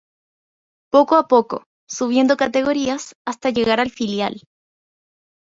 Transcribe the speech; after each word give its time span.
Poco 0.91 1.15
a 1.15 1.27
poco, 1.27 1.63
subiendo 1.87 2.35
categorías 2.35 3.13
hasta 3.23 3.51
llegar 3.51 3.79
al 3.79 3.91
filial. 3.91 4.41